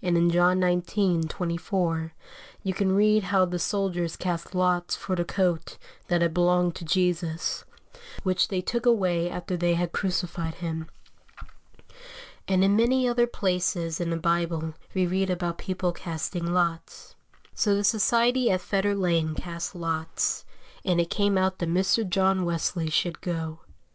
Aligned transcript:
And 0.00 0.16
in 0.16 0.30
John 0.30 0.60
xix. 0.62 1.26
24, 1.28 2.14
you 2.62 2.72
can 2.72 2.96
read 2.96 3.24
how 3.24 3.44
the 3.44 3.58
soldiers 3.58 4.16
cast 4.16 4.54
lots 4.54 4.96
for 4.96 5.14
the 5.14 5.26
coat 5.26 5.76
that 6.06 6.22
had 6.22 6.32
belonged 6.32 6.74
to 6.76 6.86
Jesus, 6.86 7.66
which 8.22 8.48
they 8.48 8.62
took 8.62 8.86
away 8.86 9.28
after 9.28 9.58
they 9.58 9.74
had 9.74 9.92
crucified 9.92 10.54
Him. 10.54 10.88
And 12.48 12.64
in 12.64 12.76
many 12.76 13.06
other 13.06 13.26
places 13.26 14.00
in 14.00 14.08
the 14.08 14.16
Bible 14.16 14.72
we 14.94 15.06
read 15.06 15.28
about 15.28 15.58
people 15.58 15.92
casting 15.92 16.54
lots. 16.54 17.14
So 17.54 17.74
the 17.74 17.84
society 17.84 18.50
at 18.50 18.62
Fetter 18.62 18.94
Lane 18.94 19.34
cast 19.34 19.74
lots, 19.74 20.46
and 20.82 20.98
it 20.98 21.10
came 21.10 21.36
out 21.36 21.58
that 21.58 21.68
Mr. 21.68 22.08
John 22.08 22.46
Wesley 22.46 22.88
should 22.88 23.20
go. 23.20 23.60